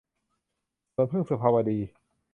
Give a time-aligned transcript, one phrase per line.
[0.93, 1.79] สวนผึ้ง- สุภาวดี